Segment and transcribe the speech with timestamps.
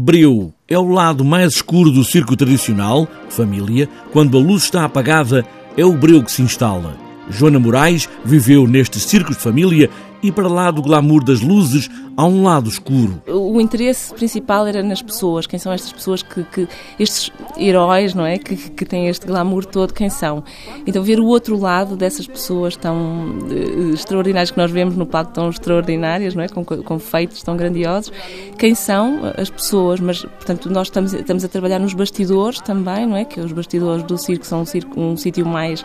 [0.00, 3.88] Breu é o lado mais escuro do circo tradicional, família.
[4.12, 5.44] Quando a luz está apagada,
[5.76, 6.96] é o breu que se instala.
[7.28, 9.90] Joana Moraes viveu nestes circos de família
[10.22, 13.22] e para lá do glamour das luzes há um lado escuro.
[13.28, 18.26] O interesse principal era nas pessoas, quem são estas pessoas que, que estes heróis, não
[18.26, 20.42] é, que, que têm este glamour todo, quem são?
[20.84, 25.32] Então ver o outro lado dessas pessoas tão uh, extraordinárias que nós vemos no palco,
[25.32, 28.12] tão extraordinárias, não é, com, com feitos tão grandiosos,
[28.58, 30.00] quem são as pessoas?
[30.00, 34.02] Mas portanto nós estamos, estamos a trabalhar nos bastidores também, não é, que os bastidores
[34.02, 35.84] do circo são um, circo, um sítio mais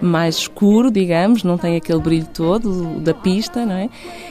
[0.00, 3.90] mais escuro, digamos, não tem aquele brilho todo da pista, não é?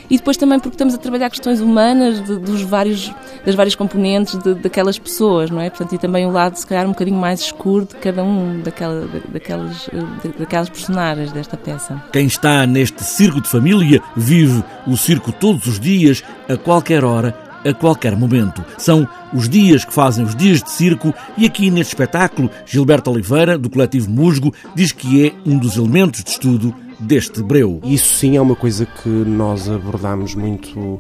[0.10, 3.12] E depois também porque estamos a trabalhar questões humanas de, dos vários,
[3.46, 5.70] das várias componentes de, daquelas pessoas, não é?
[5.70, 9.08] Portanto, e também o lado, se calhar, um bocadinho mais escuro de cada um daquela,
[9.32, 9.90] daquelas,
[10.38, 12.02] daquelas personagens desta peça.
[12.12, 17.50] Quem está neste circo de família vive o circo todos os dias, a qualquer hora
[17.66, 18.64] a qualquer momento.
[18.78, 23.58] São os dias que fazem os dias de circo e aqui neste espetáculo, Gilberto Oliveira,
[23.58, 27.80] do coletivo Musgo, diz que é um dos elementos de estudo deste breu.
[27.84, 31.00] Isso sim é uma coisa que nós abordamos muito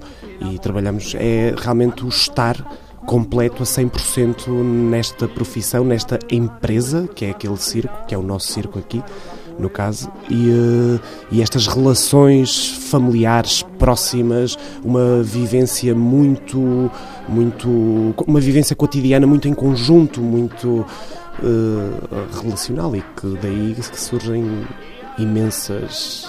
[0.52, 2.56] e trabalhamos, é realmente o estar
[3.06, 8.52] completo a 100% nesta profissão, nesta empresa, que é aquele circo, que é o nosso
[8.52, 9.03] circo aqui,
[9.58, 16.89] no caso, e, uh, e estas relações familiares próximas, uma vivência muito,
[17.28, 17.67] muito,
[18.25, 20.86] uma vivência cotidiana muito em conjunto, muito
[21.39, 24.66] uh, relacional e que daí que surgem
[25.20, 26.28] imensas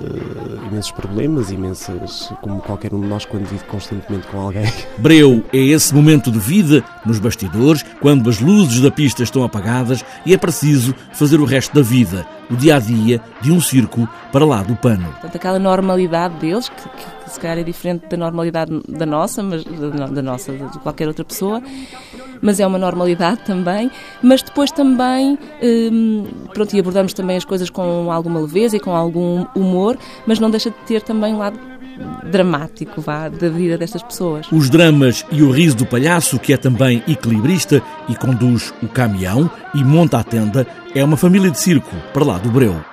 [0.00, 4.64] uh, imensos problemas, imensas, como qualquer um de nós quando vive constantemente com alguém.
[4.98, 10.04] Breu é esse momento de vida nos bastidores, quando as luzes da pista estão apagadas
[10.24, 14.08] e é preciso fazer o resto da vida, o dia a dia de um circo
[14.32, 15.08] para lá do pano.
[15.12, 19.42] Portanto, aquela normalidade deles, que, que, que se calhar é diferente da normalidade da nossa,
[19.42, 21.62] mas da, da nossa, de qualquer outra pessoa,
[22.40, 23.90] mas é uma normalidade também.
[24.22, 28.94] Mas depois também, hum, pronto, e abordamos também as coisas com alguma leveza e com
[28.94, 29.96] algum humor,
[30.26, 31.58] mas não deixa de ter também um lado
[32.30, 34.46] dramático vá, da vida destas pessoas.
[34.50, 39.50] Os dramas e o riso do palhaço, que é também equilibrista e conduz o caminhão
[39.74, 42.89] e monta a tenda, é uma família de circo para lá do Breu.